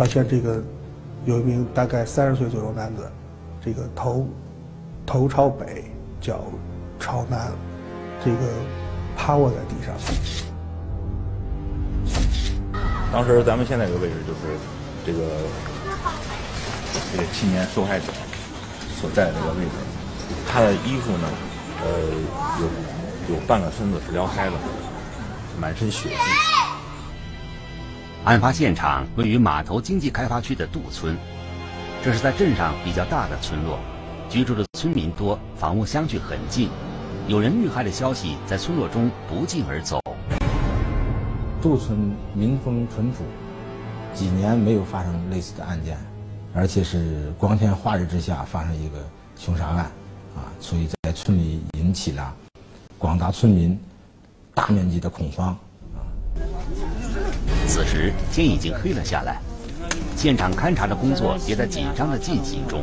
[0.00, 0.62] 发现这个
[1.26, 3.06] 有一名大概三十岁左右男子，
[3.62, 4.26] 这个头
[5.04, 5.84] 头朝北，
[6.22, 6.40] 脚
[6.98, 7.52] 朝南，
[8.24, 8.38] 这个
[9.14, 9.94] 趴卧在地上。
[13.12, 14.56] 当时咱们现在这个位置就是
[15.04, 15.18] 这个
[17.12, 18.06] 这个青年受害者
[18.98, 19.70] 所在的这个位置，
[20.48, 21.28] 他的衣服呢，
[21.84, 21.90] 呃，
[23.28, 24.52] 有有半个身子是撩开的，
[25.60, 26.59] 满身血迹。
[28.22, 31.16] 案发现场位于码头经济开发区的杜村，
[32.04, 33.78] 这是在镇上比较大的村落，
[34.28, 36.68] 居住的村民多，房屋相距很近，
[37.28, 39.98] 有人遇害的消息在村落中不胫而走。
[41.62, 43.24] 杜村民风淳朴，
[44.14, 45.96] 几年没有发生类似的案件，
[46.54, 48.98] 而且是光天化日之下发生一个
[49.34, 49.78] 凶杀案，
[50.36, 52.36] 啊，所以在村里引起了
[52.98, 53.80] 广大村民
[54.54, 55.56] 大面积的恐慌。
[57.70, 59.40] 此时天已经黑了下来，
[60.16, 62.82] 现场勘查的工作也在紧张的进行中。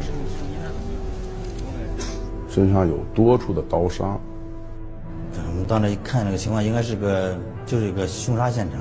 [2.50, 4.18] 身上有多处的刀伤。
[5.36, 8.80] 我们到那一看，那个情况应该是个就是一个凶杀现场。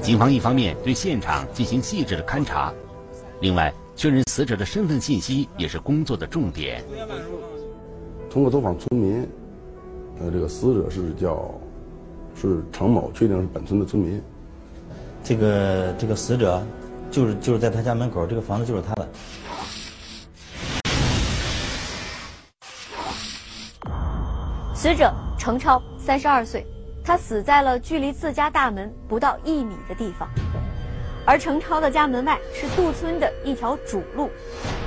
[0.00, 2.72] 警方一方面对现场进行细致的勘查，
[3.42, 6.82] 另外确认死者的身份信息也是工作的重点。
[8.30, 9.28] 通过走访村民，
[10.18, 11.54] 呃，这个死者是叫
[12.34, 14.18] 是程某，确定是本村的村民。
[15.22, 16.62] 这个这个死者
[17.10, 19.08] 就是就是在他家门口，这个房子就是他的。
[24.74, 26.64] 死者程超，三十二岁，
[27.04, 30.28] 他死在了距离自家大门不到一米的地方。
[31.26, 34.30] 而程超的家门外是杜村的一条主路，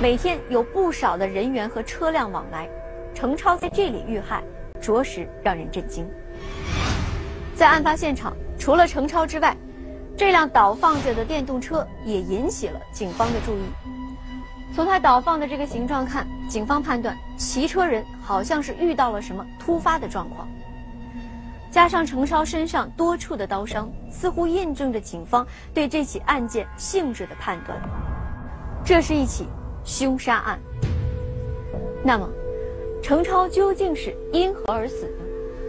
[0.00, 2.68] 每天有不少的人员和车辆往来。
[3.14, 4.42] 程超在这里遇害，
[4.80, 6.08] 着实让人震惊。
[7.54, 9.56] 在案发现场，除了程超之外，
[10.22, 13.62] 这辆倒放着的电动车也引起了警方的注意。
[14.72, 20.48] 从他倒放的这个形状看，警方判断骑车人好像是遇到了什么突发的状况。
[21.72, 25.44] 加上程超身上多处的刀伤，似乎印证着警方
[25.74, 27.76] 对这起案件性质的判断。
[28.84, 29.48] 这是一起
[29.84, 30.56] 凶杀案。
[32.04, 32.28] 那么，
[33.02, 35.12] 程超究竟是因何而死？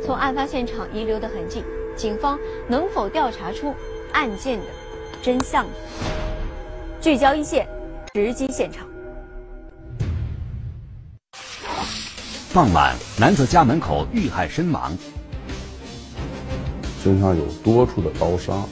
[0.05, 1.63] 从案发现场遗留的痕迹，
[1.95, 2.37] 警方
[2.67, 3.73] 能否调查出
[4.13, 4.65] 案件的
[5.21, 5.65] 真相？
[7.01, 7.67] 聚焦一线，
[8.13, 8.87] 直击现场。
[12.53, 14.95] 傍晚，男子家门口遇害身亡，
[17.03, 18.69] 身上有多处的刀伤。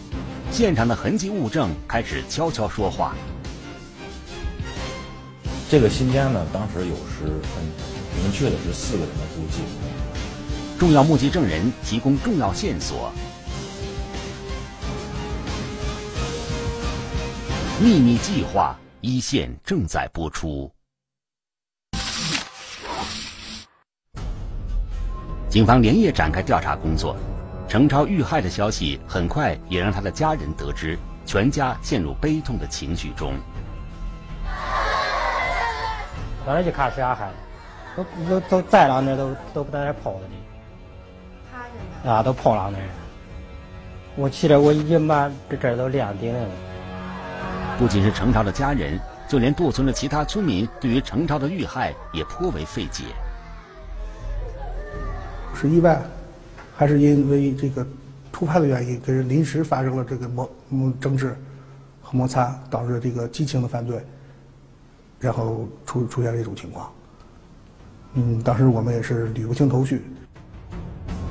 [0.51, 3.15] 现场的痕迹物证开始悄悄说话。
[5.69, 9.63] 这个新家呢，当时有是很明确的是四个人的足迹。
[10.77, 13.11] 重要目击证人提供重要线索。
[17.83, 20.71] 秘密计划一线正在播出。
[25.49, 27.17] 警方连夜展开调查工作，
[27.67, 33.33] 程超遇害的消息很快也让他的家人得知，全家陷入悲痛的情绪中。
[36.45, 37.33] 当时就开始杀害了，
[37.97, 42.11] 都都都栽了那都都不在那跑了呢。
[42.11, 42.77] 啊，都跑了那。
[44.15, 46.47] 我气得我已经把这这都两点了。
[47.81, 53.05] 不仅是程超的家人，就连杜村的其他村民对于程超的遇害也颇为费解。
[55.55, 55.99] 是意外，
[56.77, 57.83] 还是因为这个
[58.31, 61.35] 突发的原因，跟人临时发生了这个摩嗯争执
[62.03, 63.99] 和摩擦，导致这个激情的犯罪，
[65.19, 66.91] 然后出出现这种情况。
[68.13, 70.03] 嗯，当时我们也是捋不清头绪。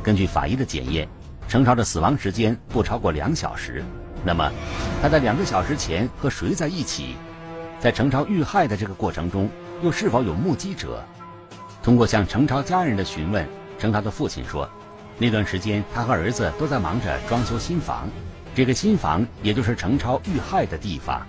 [0.02, 1.06] 根据法医的检验，
[1.50, 3.82] 程超的死亡时间不超过两小时。
[4.24, 4.48] 那么，
[5.02, 7.16] 他在两个小时前和谁在一起？
[7.80, 9.50] 在程超遇害的这个过程中，
[9.82, 11.02] 又是否有目击者？
[11.82, 13.44] 通过向程超家人的询问。
[13.80, 14.68] 程超的父亲说，
[15.18, 18.08] 那段时间他和儿子都在忙着装修新房，
[18.54, 21.20] 这个新房也就是程超遇害的地方。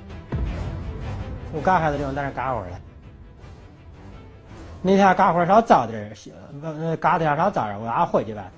[1.52, 2.78] 我干活的地方在那干活呢，
[4.84, 6.14] 那天干活稍早点，
[6.62, 8.52] 呃，干的稍早点，我俺回去呗。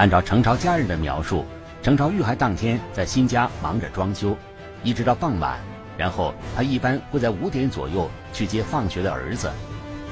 [0.00, 1.44] 按照程超家人的描述，
[1.82, 4.34] 程超遇害当天在新家忙着装修，
[4.82, 5.58] 一直到傍晚，
[5.98, 9.50] 然后他一般会在五点左右去接放学的儿子。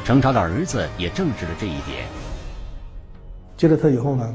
[0.04, 2.06] 程超的儿子也证实了这一点。
[3.56, 4.34] 接了他以后呢，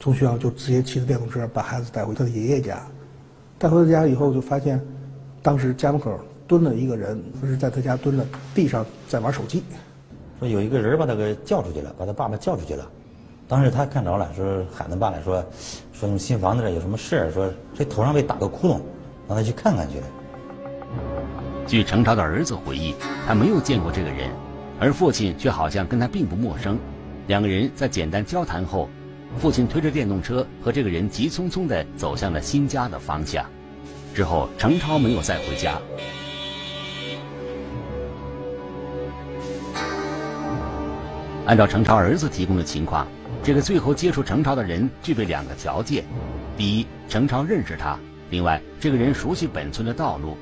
[0.00, 2.84] 从学校就直接骑着电动车把孩子带回他的爷爷家。
[3.56, 4.84] 带回他家以后，就发现
[5.40, 6.18] 当时家门口
[6.48, 9.62] 蹲了一个人，是在他家蹲了地上在玩手机。
[10.40, 12.84] 说有一个人把他给叫出去了，把他爸爸叫出去了。
[13.48, 15.42] 当时他看着了，说喊他爸来说，
[15.90, 17.32] 说你们新房子这有什么事儿？
[17.32, 18.80] 说这头上被打个窟窿，
[19.26, 19.96] 让他去看看去。
[21.66, 22.94] 据程超的儿子回忆，
[23.26, 24.30] 他没有见过这个人，
[24.78, 26.78] 而父亲却好像跟他并不陌生。
[27.26, 28.86] 两个人在简单交谈后，
[29.38, 33.46] 父亲推着电动车和这个人急匆匆地走向了新家的方向。
[34.14, 35.78] 之后，程超没有再回家。
[41.48, 43.08] 按照程超儿子提供的情况，
[43.42, 46.04] 这个最后接触程超的人具备两个条件：
[46.58, 47.98] 第一，程超认识他；
[48.28, 50.36] 另外，这个人熟悉本村的道路。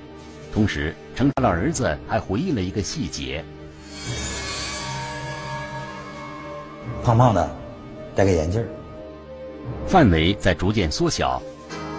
[0.52, 3.44] 同时，程超的儿子还回忆了一个细节：
[7.04, 7.48] 胖胖的，
[8.16, 8.60] 戴个眼镜
[9.86, 11.40] 范围在逐渐缩小。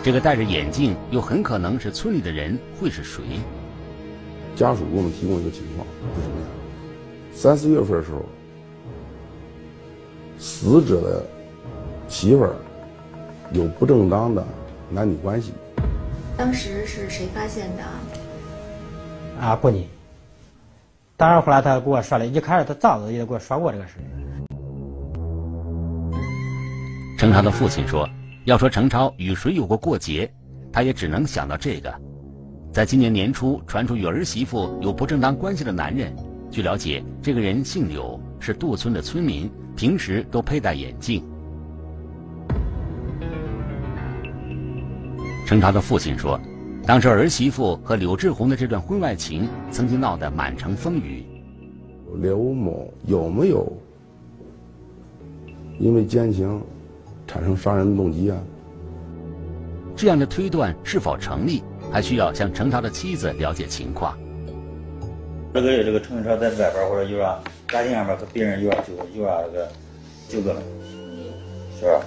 [0.03, 3.23] 这个戴着眼镜又很可能是村里的人，会是谁？
[4.53, 6.47] 家属给我们提供一个情况是什么呀？
[7.33, 8.25] 三四月份的时候，
[10.37, 11.25] 死者的
[12.07, 12.55] 媳妇儿
[13.51, 14.45] 有不正当的
[14.89, 15.53] 男女关系。
[16.37, 17.83] 当时是谁发现的？
[19.41, 19.87] 啊，不你。
[21.15, 23.93] 当然，后来他给我说了，一开始他早子也给我说过这个事。
[27.17, 28.07] 程超的父亲说
[28.45, 30.31] ：“要说程超与谁有过过节，
[30.71, 31.91] 他也只能想到这个。
[32.71, 36.15] 在今年年初传出与儿媳妇有不正当关系的男人，
[36.51, 41.23] 据了解，这个人姓柳，是杜村的村民，平时都佩戴眼镜。”
[45.45, 46.39] 程超的父亲说。
[46.85, 51.25] 当时儿媳妇和柳志红的这段婚外情曾经闹得满城风雨。
[52.21, 53.69] 刘某有没有
[55.77, 56.61] 因为奸情
[57.27, 58.37] 产生杀人的动机啊？
[59.97, 61.61] 这样的推断是否成立，
[61.91, 64.17] 还需要向程超的妻子了解情况。
[65.61, 69.69] 这个这个程超在外边或者有啥家庭上面和别人有啥纠有啥这个
[70.29, 70.55] 纠葛，
[71.79, 72.01] 是吧？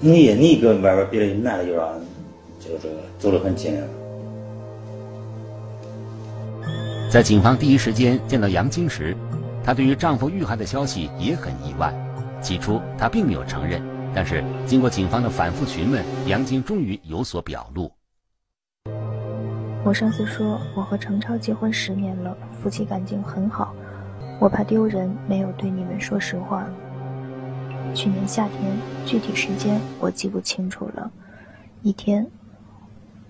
[0.00, 1.88] 你你跟外边别的男的有啥，
[2.60, 3.86] 就这个走得很近了。
[7.10, 9.16] 在警方第一时间见到杨晶时，
[9.64, 11.92] 她对于丈夫遇害的消息也很意外。
[12.40, 13.82] 起初她并没有承认，
[14.14, 17.90] 但是经过警方的反复询问，杨晶终于有所表露。
[19.88, 23.74] 我上次说我和程超结婚十年了，夫妻感情很好，
[24.38, 26.66] 我怕丢人，没有对你们说实话。
[27.94, 28.70] 去年夏天，
[29.06, 31.10] 具体时间我记不清楚了。
[31.80, 32.26] 一天，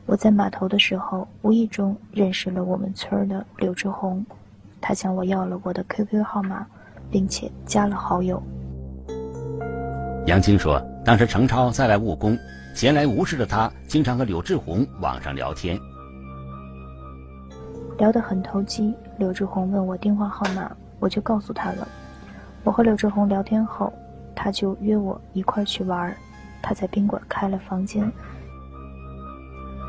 [0.04, 4.26] 我在码头的时候，无意中认识了我们村的柳志宏，
[4.80, 6.66] 他向我要了我的 QQ 号码，
[7.08, 8.42] 并且加了好友。
[10.26, 12.36] 杨青说，当时程超在外务工，
[12.74, 15.78] 闲来无事的他经常和柳志宏网上聊天，
[17.98, 18.94] 聊得很投机。
[19.18, 21.86] 柳志宏问我电话号码，我就告诉他了。
[22.64, 23.92] 我和柳志宏聊天后。
[24.40, 26.16] 他就约我一块去玩
[26.62, 28.08] 他在宾馆开了房间。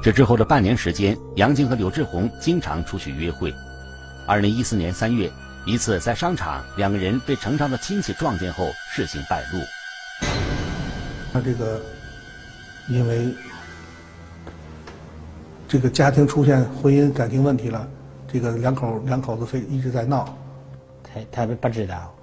[0.01, 3.53] 这之后的半年时间，杨静和柳志宏经常出去约会。
[4.27, 5.31] 二零一四年三月，
[5.67, 9.59] 一次在商场，两个人被程超的亲戚撞见后，事情败露。
[11.31, 11.79] 他这个
[12.87, 13.31] 因为
[15.67, 17.87] 这个家庭出现婚姻感情问题了，
[18.31, 20.25] 这个两口两口子非一直在闹。
[21.03, 22.13] 他他不不知道。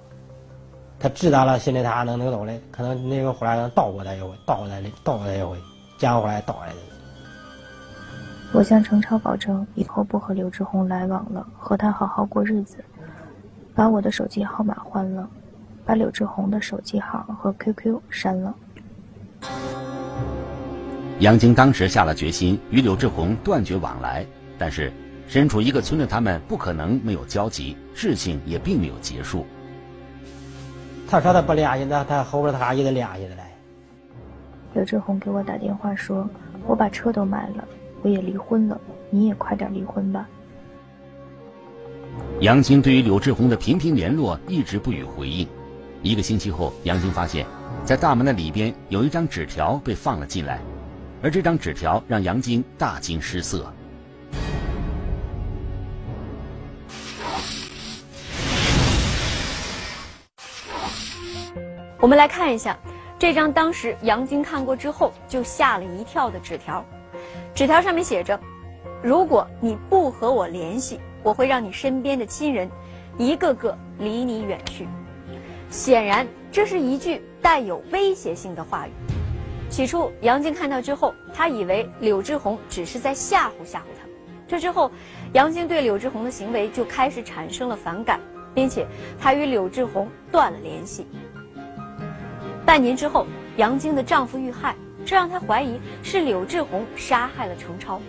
[0.99, 5.55] 他知道了，心里他还能那个道理，可能那个回来能倒过来一回，倒过来的，倒过来一回，
[5.99, 6.75] 加回来倒来的。
[8.51, 12.77] 我向程超保证，以后不和刘志宏来往了，和他好好过日子。
[13.75, 15.29] 把我的手机号码换了，
[15.85, 18.55] 把刘志宏的手机号和 QQ 删了。
[21.19, 24.25] 杨晶当时下了决心与柳志宏断绝往来，
[24.57, 24.91] 但是
[25.27, 29.45] 身处一个村的他们不可能没有交集，事情也并没有结束。
[31.09, 33.43] 他说他不联系，那他后边他还一直联系的嘞。
[34.73, 36.27] 刘志红给我打电话说
[36.65, 37.67] ：“我把车都卖了，
[38.03, 38.79] 我也离婚了，
[39.09, 40.27] 你也快点离婚吧。”
[42.41, 45.47] 杨晶对于柳志红的频频联络一直不予回应。
[46.03, 47.45] 一个星期后，杨晶发现，
[47.83, 50.59] 在大门的里边有一张纸条被放了进来，
[51.21, 53.71] 而这张纸条让杨晶大惊失色。
[61.99, 62.77] 我们来看一下
[63.17, 66.85] 这张当时杨晶看过之后就吓了一跳的纸条。
[67.55, 68.39] 纸条上面写着
[69.01, 72.69] ：“如果你不和我联系，我会让你身边的亲人
[73.17, 74.87] 一个个离你远去。”
[75.71, 78.91] 显然，这是一句带有威胁性的话语。
[79.69, 84.07] 起初，杨晶看到之后，他以为柳志宏只是在吓唬吓唬他。
[84.47, 84.91] 这之后，
[85.33, 88.19] 杨晶对柳志宏的行为就开始产生了反感，
[88.53, 88.87] 并且
[89.19, 91.07] 他与柳志宏断了联系。
[92.67, 98.01] 半年之后，杨晶的丈夫遇害，这让他怀疑是柳志宏杀害了程超。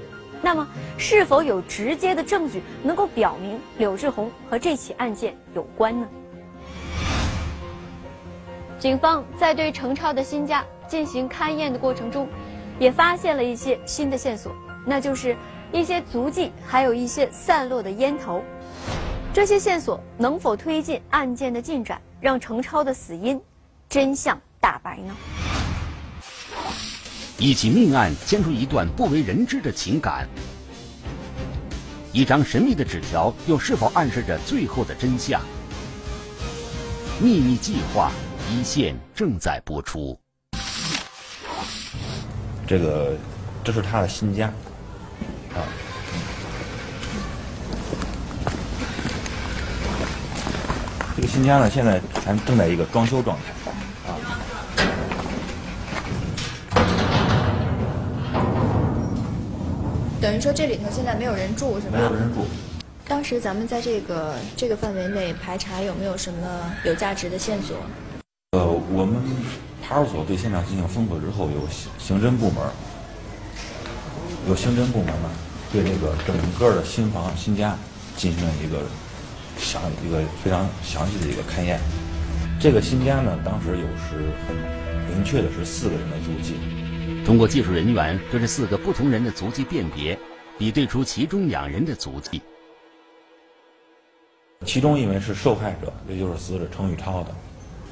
[0.43, 6.09] 那么，是否有直接的证据能够表明柳志宏和这起案件有关呢？
[8.81, 12.27] 警方在对程超的新家进行勘验的过程中，
[12.81, 14.53] 也发现了一些新的线索，
[14.85, 15.37] 那就是
[15.71, 18.43] 一些足迹，还有一些散落的烟头。
[19.33, 23.41] 这些线索能否推进案件的进展，让程超的死因
[23.89, 25.17] 真相大白呢？
[27.39, 30.29] 一起命案牵出一段不为人知的情感，
[32.13, 35.41] 一张神秘的纸条又是否暗示着最后的真相？
[37.19, 38.13] 秘密计划。
[38.51, 40.19] 一线正在播出。
[42.67, 43.17] 这个，
[43.63, 44.47] 这是他的新家，
[45.55, 45.61] 啊，
[51.15, 53.53] 这个新家呢，现在还正在一个装修状态，
[60.29, 61.97] 等于说这里头现在没有人住是吧？
[61.97, 62.45] 没有人住。
[63.07, 67.79] 当时咱们在这个这个范围内排查，有没有什么有价值的线索？
[68.51, 69.17] 呃，我们
[69.83, 72.63] 派出所对现场进行封锁之后，有刑刑侦部门，
[74.47, 75.31] 有刑侦部门呢，
[75.73, 77.75] 对这个整个的新房新家
[78.15, 78.83] 进行了一个
[79.57, 81.81] 详一个非常详细的一个勘验。
[82.61, 84.55] 这个新家呢，当时有是很
[85.09, 86.57] 明确的是四个人的足迹。
[87.29, 90.19] 通过技术人员对这四个不同人的足迹辨别，
[90.57, 92.41] 比对出其中两人的足迹。
[94.65, 97.35] 其中一枚是受害者，也就是死者程宇超的。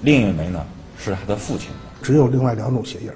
[0.01, 0.67] 另一枚呢
[0.99, 1.69] 是他的父亲，
[2.03, 3.11] 只有另外两种鞋印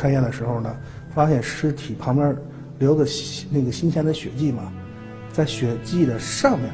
[0.00, 0.72] 勘验的时候呢，
[1.12, 2.36] 发现尸体旁边
[2.78, 3.04] 留的
[3.50, 4.72] 那个新鲜的血迹嘛，
[5.32, 6.70] 在血迹的上面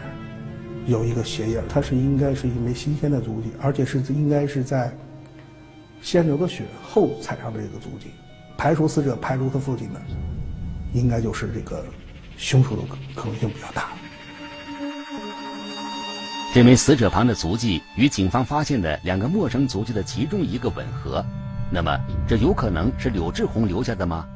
[0.86, 4.94] 有一个鞋印它是应该是一枚新鲜的足迹，而且是应该是在
[6.02, 8.10] 先流的血后踩上的这个足迹。
[8.56, 10.00] 排除死者，排除他父亲的，
[10.92, 11.84] 应该就是这个
[12.36, 12.82] 凶手的
[13.14, 13.90] 可能性比较大。
[16.54, 21.22] 这枚死者旁的足迹与警方发现的两个陌生足迹的其中一个吻合，
[21.70, 24.26] 那么这有可能是柳志宏留下的吗？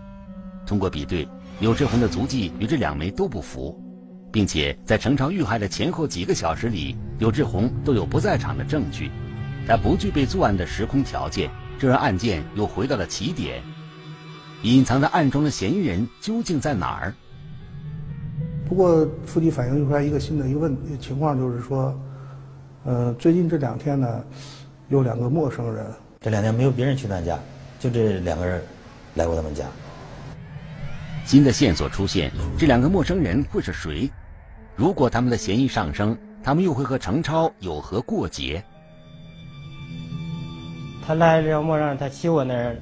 [0.67, 1.27] 通过比对，
[1.61, 3.83] 柳志宏的足迹与这两枚都不符，
[4.31, 9.11] 并且在程超遇害的前后几个小时里，柳志宏都有不在场的证据，
[9.67, 13.63] 他不具备作案的时空条件，这让案件又回到了起点。
[14.63, 17.15] 隐藏在暗中的嫌疑人究竟在哪儿？
[18.69, 21.99] 不过，附近反映出来一个新的一个问情况，就是说。
[22.83, 24.25] 呃，最近这两天呢，
[24.89, 25.85] 有两个陌生人。
[26.19, 27.39] 这两天没有别人去他家，
[27.79, 28.63] 就这两个人
[29.17, 29.67] 来过他们家。
[31.27, 34.11] 新的线索出现，这两个陌生人会是谁？
[34.77, 38.65] 如果他们的嫌疑上升，他们又会和程超有何过节？
[41.07, 42.77] 他来这个陌生人，他去我那儿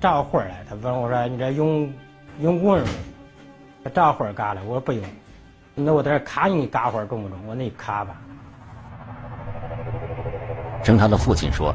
[0.00, 1.92] 照会儿来，他问我说：“你这用
[2.40, 2.88] 用棍吗？
[3.92, 5.02] 照会儿嘎了。”我说：“不用。”
[5.74, 7.38] 那我在这卡你干活儿中不中？
[7.46, 8.20] 我那卡吧。
[10.82, 11.74] 程涛的父亲说：“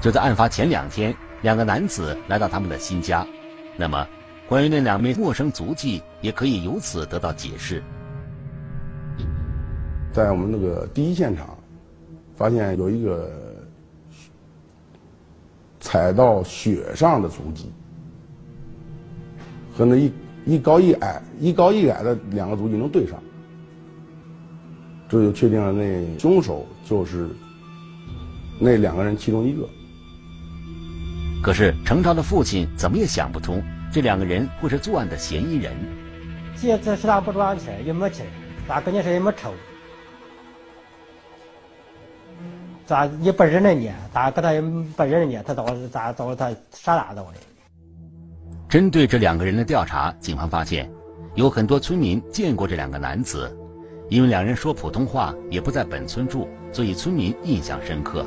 [0.00, 3.26] 就在案发前两天，两个男子来到他们的新家。
[3.76, 4.06] 那么，
[4.48, 7.82] 关于那两枚陌生足迹，也可以由此得到解释。
[10.12, 11.56] 在我们那个第一现场，
[12.36, 13.30] 发现有一个
[15.82, 17.70] 踩到雪上的足迹，
[19.76, 20.10] 和那一
[20.46, 23.22] 一高一矮、一高一矮的两个足迹能对上，
[25.08, 27.28] 这就确定了那凶手就是。”
[28.60, 29.68] 那两个人其中一个，
[31.42, 33.60] 可是程超的父亲怎么也想不通，
[33.92, 35.72] 这两个人会是作案的嫌疑人。
[36.60, 38.24] 这次是他不赚钱，也没钱，
[38.68, 39.52] 咋跟你说也没仇，
[42.92, 43.90] 咋也不认得你？
[44.12, 45.42] 咋跟他也不认得你？
[45.42, 47.38] 他到咋到他啥大到的？
[48.68, 50.90] 针对这两个人的调查，警方发现，
[51.34, 53.50] 有很多村民见过这两个男子，
[54.10, 58.26] 因为两人说普通话，也不在本村住，所以村民印象深刻。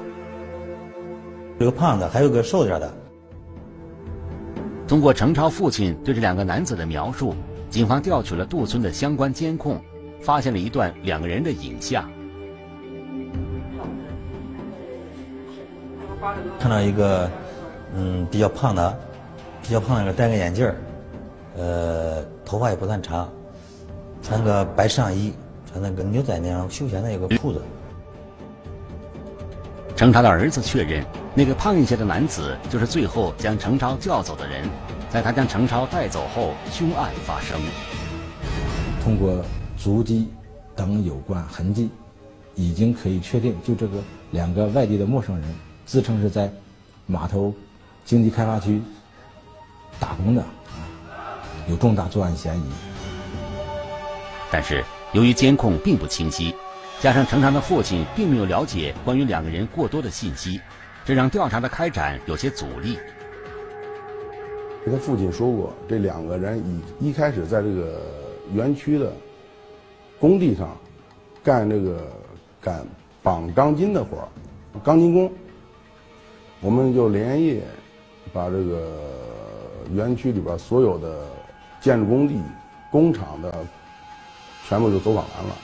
[1.60, 2.92] 有个胖子，还有个瘦点的。
[4.88, 7.36] 通过程超父亲对这两个男子的描述，
[7.70, 9.80] 警方调取了杜村的相关监控，
[10.20, 12.10] 发现了一段两个人的影像。
[16.60, 17.30] 看到一个，
[17.96, 18.98] 嗯，比较胖的，
[19.62, 20.76] 比较胖的，戴个眼镜儿，
[21.58, 23.30] 呃，头发也不算长，
[24.22, 25.34] 穿个白上衣，
[25.70, 27.62] 穿那个牛仔那样休闲的一个裤子。
[29.96, 34.68] 程超的儿子确认，那个胖一些的男子就是最后将程超叫走的人。
[35.10, 37.58] 在他将程超带走后，凶案发生。
[39.02, 39.42] 通过
[39.78, 40.28] 足迹
[40.76, 41.90] 等有关痕迹，
[42.56, 44.00] 已经可以确定，就这个
[44.32, 45.46] 两个外地的陌生人
[45.86, 46.52] 自称是在
[47.06, 47.54] 码头
[48.04, 48.82] 经济开发区
[50.00, 50.44] 打工的，
[51.70, 52.64] 有重大作案嫌疑。
[54.52, 56.56] 但是由于监控并不清晰，
[57.00, 60.60] 加上程长的父亲并没有了解关于两个人过多的信息，
[61.06, 62.98] 这让调查的开展有些阻力。
[64.86, 66.60] 他父亲说过，这两个人
[67.00, 68.02] 一一开始在这个
[68.54, 69.14] 园区的
[70.20, 70.76] 工地上
[71.44, 72.08] 干这个
[72.62, 72.86] 干
[73.22, 74.28] 绑钢筋的活儿，
[74.84, 75.32] 钢筋工。
[76.66, 77.62] 我们就连夜
[78.34, 78.92] 把这个
[79.94, 81.28] 园区里边所有的
[81.80, 82.42] 建筑工地、
[82.92, 83.54] 工厂的
[84.68, 85.56] 全部就走访完了，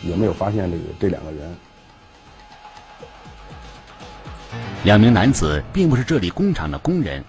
[0.00, 1.56] 也没有发现这个这两个人。
[4.84, 7.24] 两名男子并不是这里工厂的工人。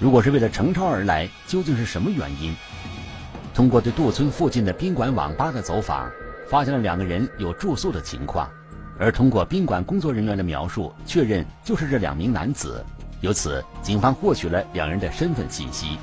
[0.00, 2.52] 如果是为了乘超而来，究竟是什么原因？
[3.54, 6.10] 通过对杜村附近的宾馆、网吧的走访，
[6.48, 8.50] 发现了两个人有住宿的情况，
[9.00, 12.84] 而通过宾馆工作人员的描述，确认就是这两名男子。
[13.22, 15.96] 由此，警方获取了两人的身份信息。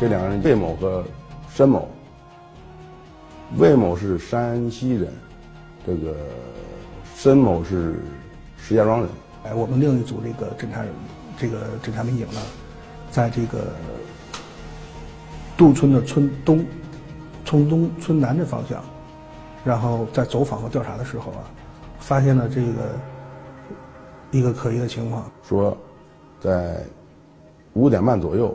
[0.00, 1.04] 这两个人魏某和
[1.54, 1.86] 申某，
[3.58, 5.12] 魏某是山西人，
[5.86, 6.16] 这个
[7.14, 8.00] 申某是
[8.56, 9.08] 石家庄人。
[9.44, 10.82] 哎，我们另一组这个侦查，
[11.38, 12.40] 这个侦查民警呢，
[13.10, 13.66] 在这个
[15.58, 16.64] 杜村的村东、
[17.46, 18.84] 村东、村南的方向，
[19.64, 21.48] 然后在走访和调查的时候啊，
[21.98, 22.70] 发现了这个
[24.32, 25.74] 一个可疑的情况，说
[26.38, 26.82] 在
[27.72, 28.54] 五点半左右，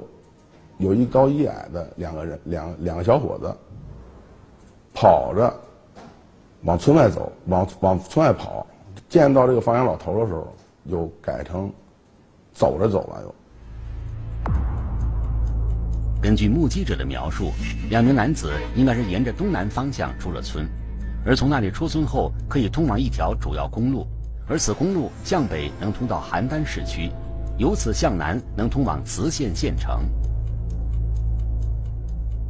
[0.77, 3.51] 有一高一矮的两个人，两两个小伙子
[4.93, 5.51] 跑着
[6.63, 8.67] 往村外走，往往村外跑，
[9.09, 10.45] 见到这个放羊老头的时候。
[10.85, 11.71] 又改成
[12.53, 13.21] 走着走了。
[13.21, 13.35] 又
[16.21, 17.51] 根据目击者的描述，
[17.89, 20.67] 两名男子应该是沿着东南方向出了村，
[21.25, 24.05] 而从那里出村后可以通往一条主要公路，
[24.47, 27.09] 而此公路向北能通到邯郸市区，
[27.57, 30.01] 由此向南能通往磁县县城。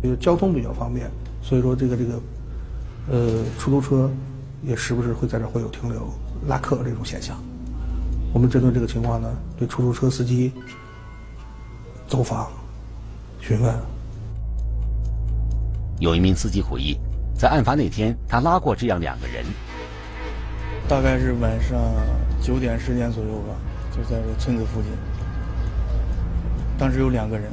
[0.04, 1.10] 因为交通比较方便，
[1.42, 2.22] 所以说这个这个
[3.10, 4.12] 呃出租车
[4.64, 6.10] 也时不时会在这会有停留
[6.46, 7.42] 拉客这种现象。
[8.34, 10.52] 我们针对这个情况呢，对出租车司机
[12.08, 12.52] 走访
[13.42, 13.76] 询问。
[16.00, 16.98] 有一名司机回忆，
[17.36, 19.44] 在案发那天，他拉过这样两个人。
[20.88, 21.80] 大概是晚上
[22.42, 23.56] 九点十点左右吧，
[23.96, 24.92] 就在这村子附近。
[26.78, 27.52] 当时有两个人，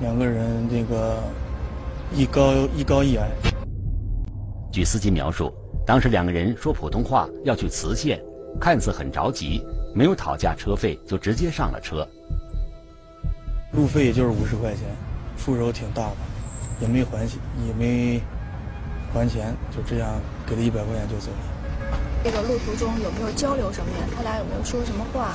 [0.00, 1.18] 两个人那个
[2.14, 3.28] 一高一高一矮。
[4.72, 5.52] 据司机描述，
[5.86, 8.20] 当时两个人说普通话，要去磁县，
[8.60, 9.64] 看似很着急。
[9.94, 12.06] 没有讨价车费，就直接上了车。
[13.72, 14.82] 路费也就是五十块钱，
[15.44, 16.16] 出手挺大的，
[16.80, 18.22] 也没还钱，也没
[19.12, 20.08] 还钱，就这样
[20.46, 21.98] 给了一百块钱就走了。
[22.22, 24.04] 这个路途中有没有交流什么呀？
[24.16, 25.34] 他俩有没有说什么话？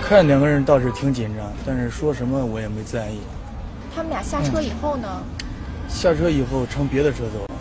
[0.00, 3.18] 看两个人倒是挺紧张，但是说什么我也没在意。
[3.94, 5.08] 他们俩下车以后呢？
[5.88, 7.54] 下车以后乘别的车走了。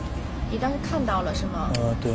[0.51, 1.71] 你当时看到了是吗？
[1.77, 2.13] 呃，对。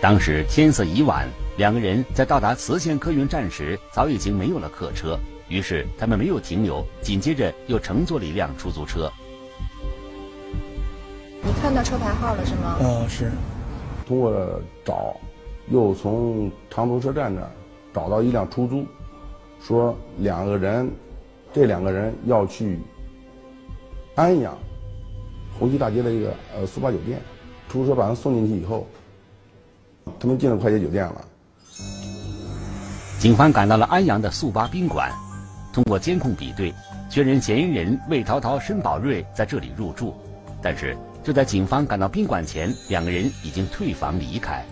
[0.00, 1.28] 当时天色已晚。
[1.56, 5.16] 两个人在到达磁县客运站时，早已经没有了客车，
[5.48, 9.10] 于是他们没有停留，紧接着又乘坐了一辆出租车。
[11.42, 12.78] 你看到车牌号了是吗？
[12.80, 13.30] 嗯，是。
[14.06, 15.16] 通过找，
[15.70, 17.50] 又从长途车站那儿
[17.92, 18.86] 找到一辆出租，
[19.62, 20.90] 说两个人，
[21.52, 22.78] 这两个人要去
[24.14, 24.56] 安阳
[25.58, 27.20] 红旗大街的一个呃速八酒店，
[27.68, 28.86] 出租车把他们送进去以后，
[30.18, 31.24] 他们进了快捷酒店了。
[33.18, 35.10] 警方赶到了安阳的速八宾馆，
[35.74, 36.72] 通过监控比对，
[37.10, 40.14] 确认嫌疑人魏涛涛、申宝瑞在这里入住。
[40.62, 44.64] 但是就在警方赶到宾馆前，两个人已经退房离开。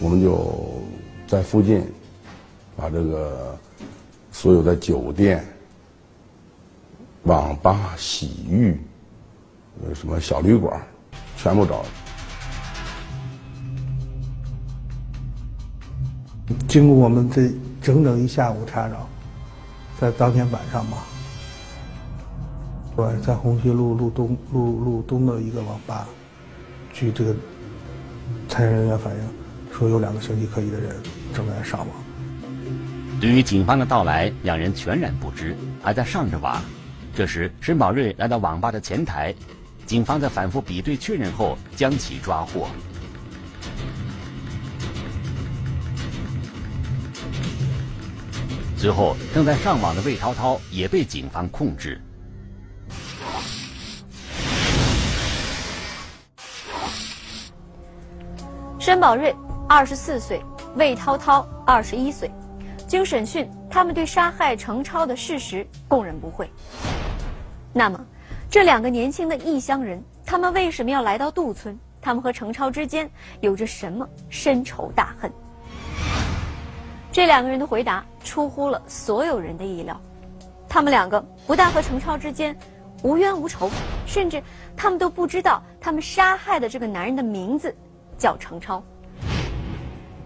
[0.00, 0.82] 我们就
[1.28, 1.80] 在附近
[2.74, 3.56] 把这个
[4.32, 5.46] 所有的酒店、
[7.22, 8.76] 网吧、洗浴、
[9.84, 10.84] 呃什么小旅馆，
[11.36, 11.84] 全部找。
[16.68, 17.50] 经过我们这
[17.82, 19.08] 整整一下午查找，
[20.00, 20.98] 在当天晚上吧，
[22.94, 26.06] 我，在红旗路路东路路东的一个网吧，
[26.92, 27.34] 据这个
[28.48, 29.20] 查验人员反映，
[29.76, 30.94] 说有两个形迹可疑的人
[31.34, 31.88] 正在上网。
[33.20, 36.60] 对于警方的到来，两人全然不知，还在上着网。
[37.14, 39.34] 这时，申宝瑞来到网吧的前台，
[39.84, 42.68] 警方在反复比对确认后，将其抓获。
[48.86, 52.00] 随后，正在上网的魏涛涛也被警方控制。
[58.78, 59.34] 申宝瑞
[59.68, 60.40] 二十四岁，
[60.76, 62.30] 魏涛涛二十一岁。
[62.86, 66.48] 经审讯，他们对杀害程超的事实供认不讳。
[67.72, 68.00] 那么，
[68.48, 71.76] 这两个年轻的异乡人，他们为什么要来到杜村？
[72.00, 75.28] 他们和程超之间有着什么深仇大恨？
[77.16, 79.98] 这两个人的回答出乎了所有人的意料。
[80.68, 82.54] 他们两个不但和程超之间
[83.02, 83.70] 无冤无仇，
[84.04, 84.42] 甚至
[84.76, 87.74] 他们都不知道他们杀害的这个男人的名字
[88.18, 88.84] 叫程超。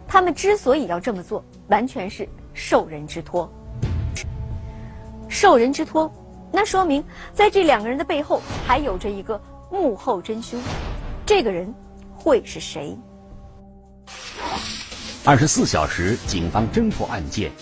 [0.09, 3.49] 他们之所以要这么做，完全是受人之托。
[5.29, 6.13] 受人之托，
[6.51, 10.61] 那说明在这两个人的背后还有着一个幕后真凶。
[11.25, 11.73] 这个人
[12.17, 12.99] 会是谁？
[15.31, 17.53] 二十四小时，警方侦破案件。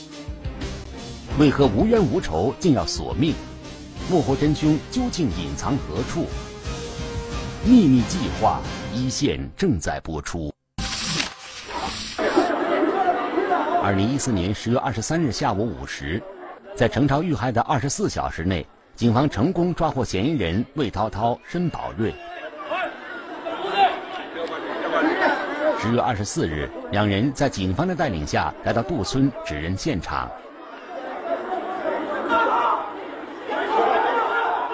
[1.39, 3.35] 为何无冤无仇竟要索命？
[4.11, 6.25] 幕后真凶究竟隐藏何处？
[7.67, 8.63] 秘密计划
[8.95, 10.51] 一线正在播出。
[13.83, 16.23] 二零一四年十月二十三日下午五时，
[16.75, 22.15] 在程超遇害的二十四小时内，警方成功抓获嫌疑人魏涛涛、申宝瑞。
[25.81, 30.29] 十月二十四日，两人在警方的带领下来到杜村指认现场。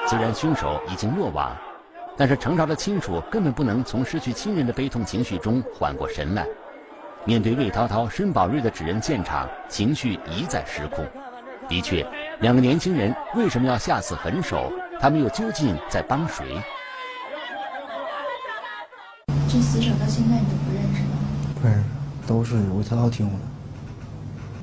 [0.07, 1.55] 虽然凶手已经落网，
[2.17, 6.47] 但是程朝的亲属根本不能从失去亲人的悲痛情绪中缓过神来。
[7.27, 11.07] 面对魏涛涛、申宝瑞的指认现场，情绪一再失控。
[11.69, 12.07] 的确，
[12.41, 14.73] 两个年轻人为什么要下此狠手？
[14.99, 16.45] 他们又究竟在帮谁？
[19.49, 21.17] 这死者到现在你都不认识吗？
[21.61, 21.85] 不认识，
[22.27, 23.33] 都是魏涛涛听的。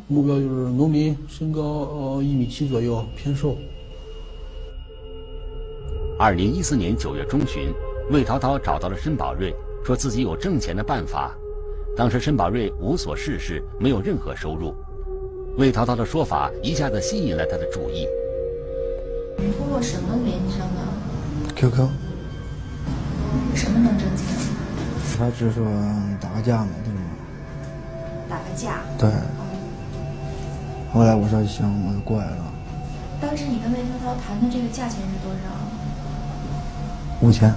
[0.08, 3.58] 目标就是农民，身高呃一米七左右，偏瘦。
[6.20, 7.74] 二零一四年九月中旬，
[8.10, 11.32] 魏涛涛找到了申宝瑞，说自己有挣钱的办法。
[11.96, 14.76] 当时申宝瑞无所事事，没有任何收入。
[15.58, 18.08] 魏涛涛的说法一下子吸引了他的注意。
[19.38, 21.88] 你通过什么联系上的？QQ。
[23.56, 24.26] 什么能挣钱？
[25.18, 25.64] 他只说
[26.20, 26.70] 打个架嘛？
[28.32, 28.80] 打个架。
[28.98, 29.10] 对。
[30.94, 32.38] 后来我说行，我就过来了。
[33.20, 37.28] 当时你跟魏涛涛谈的这个价钱是多少？
[37.28, 37.54] 五千。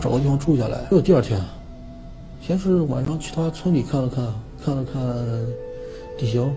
[0.00, 0.78] 找个地方住下来。
[0.90, 1.38] 就第二天。
[2.40, 4.24] 先是晚上去他村里看了看，
[4.64, 5.02] 看了看
[6.18, 6.50] 地形，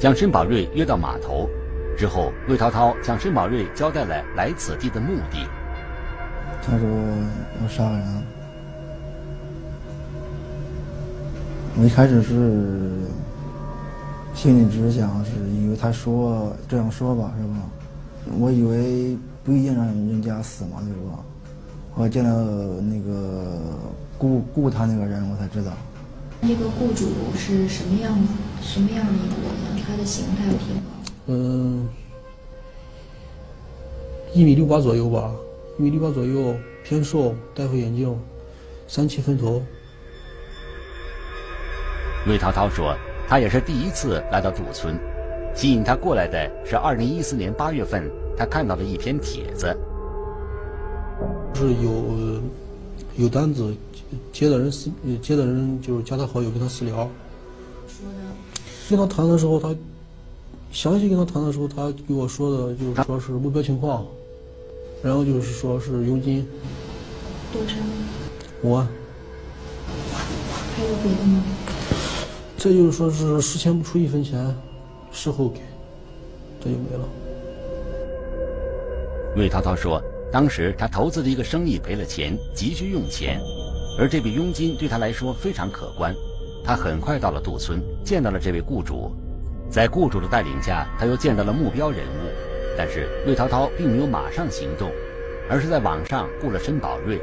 [0.00, 1.48] 将申宝瑞约到码头，
[1.96, 5.46] 之后魏涛涛向申宝瑞交代了来此地的目的。
[6.62, 6.88] 他说
[7.62, 8.22] 要杀人，
[11.80, 12.90] 我一开始是
[14.34, 17.54] 心里只是想是以为他说这样说吧，是吧？
[18.38, 21.24] 我以为不一定让人家死嘛，对吧？
[21.94, 22.30] 我见到
[22.82, 23.58] 那个。
[24.18, 25.72] 雇雇他那个人，我才知道。
[26.42, 28.28] 那个雇主是什么样子？
[28.60, 29.82] 什么样的一个人呢？
[29.82, 30.80] 他的形态体貌？
[31.28, 31.88] 嗯，
[34.34, 35.32] 一米六八左右吧，
[35.78, 38.14] 一米六八左右，偏瘦，戴副眼镜，
[38.86, 39.62] 三七分头。
[42.26, 42.94] 魏涛涛说，
[43.28, 44.98] 他也是第一次来到杜村，
[45.54, 49.74] 吸引他过来的是二零一四年八月份他看到的一篇帖子，
[51.54, 52.42] 是有
[53.16, 53.74] 有单子。
[54.32, 54.90] 接的人私，
[55.22, 57.08] 接的人就是加他好友跟他私聊。
[57.86, 58.16] 说的。
[58.88, 59.72] 跟他谈的时候，他
[60.72, 64.04] 详细跟他谈的时候，他给我说的就是说是目标情况，
[65.00, 66.44] 然后就是说是佣金。
[67.52, 67.76] 多少？
[68.62, 68.84] 五万。
[70.76, 71.44] 还有别的吗？
[72.62, 74.54] 这就是说是事前不出一分钱，
[75.10, 75.60] 事后给，
[76.62, 77.08] 这就没了。
[79.34, 79.98] 魏涛涛说，
[80.30, 83.40] 当时他投资的一个生意赔了钱，急需用钱。
[83.98, 86.14] 而这笔佣金对他来说非常可观，
[86.62, 89.10] 他很快到了杜村，见到了这位雇主，
[89.70, 92.28] 在雇主的带领下，他又见到了目标人物，
[92.76, 94.90] 但是魏涛涛并没有马上行动，
[95.48, 97.22] 而是在网上雇了申宝瑞，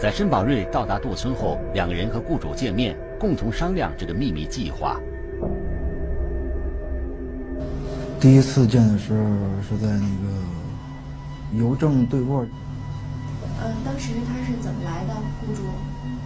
[0.00, 4.98] 在申宝瑞到达杜村后，两个人和雇主见面，共同商量这个秘密计划。
[8.18, 9.18] 第一次见的时候
[9.60, 12.46] 是在那个邮政对过。
[13.62, 15.14] 嗯，当时他是怎么来的？
[15.46, 15.64] 雇主。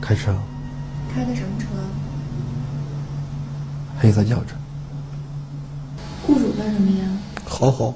[0.00, 0.32] 开车，
[1.12, 1.66] 开的什么车？
[3.98, 4.54] 黑色轿车。
[6.24, 7.08] 雇主干什么呀？
[7.44, 7.92] 好好。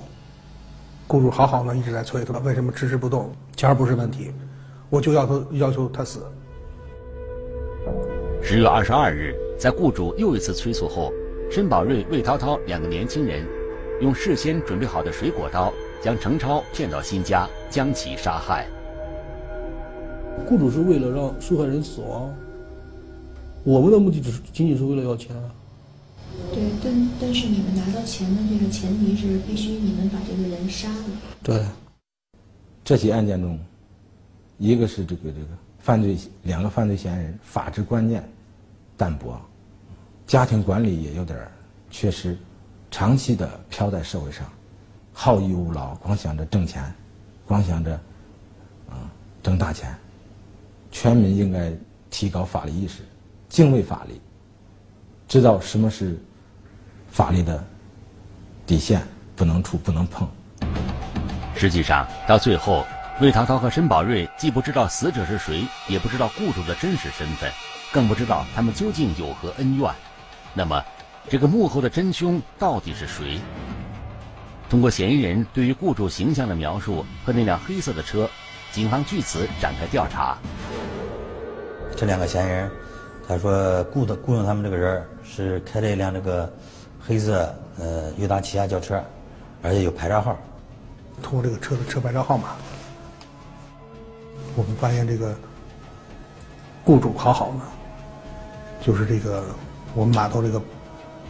[1.06, 3.30] 雇主好好呢，一直在催他，为什么迟迟不动？
[3.54, 4.32] 钱不是问题，
[4.90, 6.20] 我就要他要求他死。
[8.42, 11.12] 十月二十二日，在雇主又一次催促后，
[11.50, 13.46] 申宝瑞、魏涛涛两个年轻人，
[14.00, 18.66] 用事先准备好的水果刀，将程超骗到新家，将其杀害。
[20.46, 22.34] 雇主是为了让受害人死亡，
[23.64, 25.36] 我们的目的只是仅仅是为了要钱。
[26.54, 31.04] 对，但但是你们拿到钱的这个前提是必须你们把这个人杀了。
[31.42, 31.60] 对。
[32.84, 33.58] 这起案件中，
[34.58, 35.46] 一个是这个这个
[35.78, 38.22] 犯罪两个犯罪嫌疑人法治观念
[38.96, 39.40] 淡薄，
[40.26, 41.38] 家庭管理也有点
[41.90, 42.36] 缺失，
[42.90, 44.44] 长期的飘在社会上，
[45.12, 46.92] 好逸恶劳，光想着挣钱，
[47.46, 47.94] 光想着
[48.90, 49.10] 啊
[49.42, 49.94] 挣大钱。
[50.90, 51.72] 全民应该
[52.10, 53.02] 提高法律意识，
[53.48, 54.20] 敬畏法律，
[55.28, 56.18] 知道什么是
[57.10, 57.62] 法律的
[58.66, 60.26] 底线，不能触，不能碰。
[61.54, 62.84] 实际上，到最后，
[63.20, 67.50] 魏涛涛和申宝瑞既不知道死者是谁，也不知道雇主的真实身份，
[67.92, 69.90] 更不知道他们究竟有何恩怨。
[70.54, 70.80] 那么，
[71.28, 73.40] 这个幕后的真凶到底是谁？
[74.70, 78.30] 通过嫌疑人对于雇主形象的描述和那辆黑色的车，
[78.70, 80.38] 警方据此展开调查。
[81.96, 82.70] 这两个嫌疑人，
[83.26, 86.48] 他说雇的雇佣他们这个人是开了一辆这个
[87.00, 89.02] 黑色呃悦达起亚轿车，
[89.60, 90.38] 而且有牌照号。
[91.20, 92.50] 通过这个车的车牌照号码，
[94.58, 95.32] 我们发现这个
[96.84, 97.62] 雇主好好呢，
[98.80, 99.44] 就是这个
[99.94, 100.60] 我们码头这个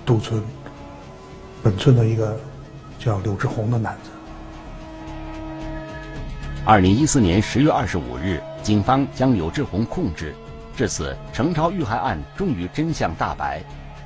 [0.07, 0.43] 杜村
[1.63, 2.41] 本村的一个
[2.99, 4.09] 叫柳志红的男子。
[6.65, 10.35] 二零一四年十月二十五日，警方将柳志红控制，
[10.75, 13.63] 至此程超遇害案终于真相大白。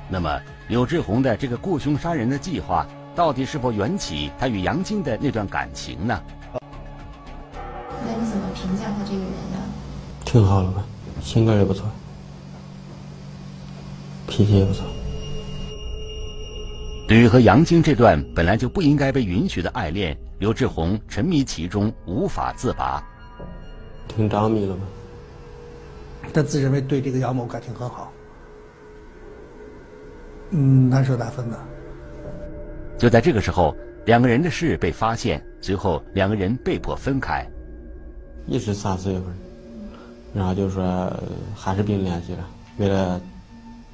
[0.09, 2.85] 那么，柳志红的这个雇凶杀人的计划？
[3.15, 6.21] 到底是否缘起他与杨晶的那段感情呢？
[8.05, 9.57] 那你怎么评价他这个人呢？
[10.25, 10.83] 挺好的吧，
[11.21, 11.89] 性格也不错，
[14.27, 14.85] 脾气也不错。
[17.07, 23.03] 对于和杨晶这段本来就不应该被允许的爱恋，刘志宏沉迷其中无法自拔。
[24.07, 24.81] 挺着迷了吧？
[26.33, 28.11] 他自认为对这个杨某感情很好，
[30.51, 31.59] 嗯，难舍难分的。
[32.97, 37.45] 就在这个时候，两个人的事被发现，随后两个人被迫分开。
[38.47, 39.25] 一直三四月份，
[40.33, 41.11] 然后就说
[41.55, 42.45] 还是别联系了，
[42.77, 43.21] 为了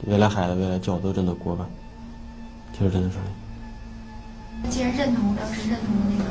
[0.05, 1.67] 为了孩子，为了教都真的过吧，
[2.77, 4.69] 就是这么说的。
[4.69, 6.29] 既然认同，当时认同的那个，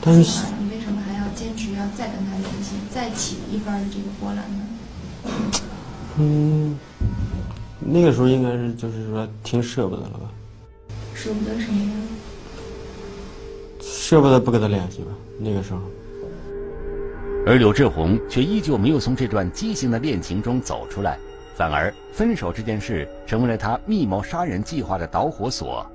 [0.00, 4.64] 但是你为什么还要坚持要再跟他联系，再起一番的这个波澜呢？
[6.18, 6.78] 嗯，
[7.80, 10.30] 那个时候应该是就是说挺舍不得了吧。
[11.12, 11.90] 舍不得什么呀？
[13.80, 15.80] 舍不得不跟他联系吧，那个时候。
[17.46, 21.18] 而柳志宏却依旧没有从这段畸形的恋情中走出来，
[21.54, 25.86] 反而分手这件事成为了他密谋杀人计划的导火索。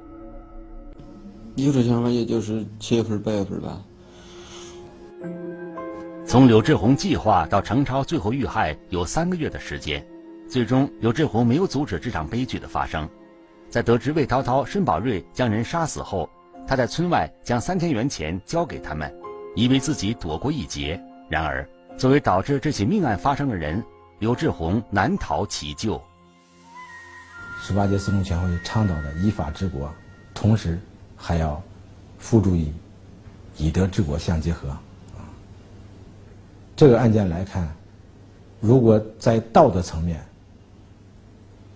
[1.56, 3.82] 有这想法，也就是七月份、八月份吧。
[6.24, 10.06] 从柳志宏计划到程超最后遇害有三个月的时间，
[10.48, 13.10] 最终柳志宏没有阻止这场悲剧的发生。
[13.70, 16.30] 在得知魏涛涛、申宝瑞将人杀死后，
[16.68, 19.12] 他在村外将三千元钱交给他们，
[19.56, 21.02] 以为自己躲过一劫。
[21.30, 21.66] 然而，
[21.98, 23.82] 作为导致这起命案发生的人，
[24.18, 26.02] 刘志宏难逃其咎。
[27.62, 29.90] 十八届四中全会倡导的依法治国，
[30.34, 30.78] 同时
[31.16, 31.62] 还要
[32.18, 32.74] 付诸于
[33.56, 34.70] 以德治国相结合。
[34.70, 34.82] 啊，
[36.76, 37.74] 这个案件来看，
[38.60, 40.22] 如果在道德层面，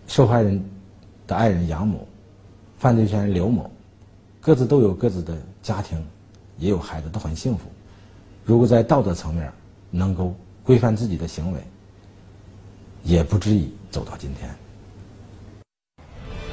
[0.07, 0.61] 受害人。
[1.25, 2.05] 的爱人杨某，
[2.77, 3.71] 犯罪嫌疑人刘某，
[4.41, 6.05] 各自都有各自的家庭，
[6.57, 7.71] 也有孩子，都很幸福。
[8.45, 9.49] 如果在道德层面
[9.89, 11.59] 能够规范自己的行为，
[13.03, 14.49] 也不至于走到今天。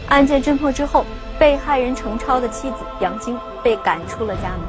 [0.09, 1.05] 案件侦破之后，
[1.39, 4.61] 被害人程超的妻子杨晶被赶出了家门，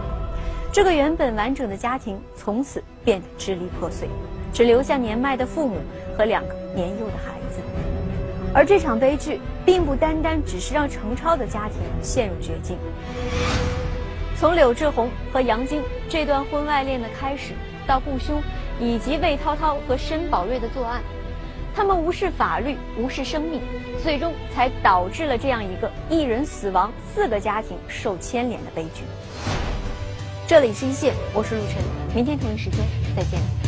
[0.71, 4.07] 这个原本完整的家庭从此变得支离破碎，
[4.51, 5.77] 只留下年迈的父母
[6.17, 7.61] 和两个年幼的孩子。
[8.53, 12.77] 而这场悲剧并不单单只是让程超的家庭陷入绝境。
[14.41, 17.53] 从柳志宏和杨晶这段婚外恋的开始，
[17.85, 18.41] 到雇凶，
[18.79, 20.99] 以及魏涛涛和申宝瑞的作案，
[21.75, 23.61] 他们无视法律，无视生命，
[24.01, 29.03] 最终才导致了这样一个一人死亡、四个家庭受牵连的悲剧。
[30.47, 31.75] 这里是一线，我是陆晨，
[32.15, 32.79] 明天同一时间
[33.15, 33.60] 再见。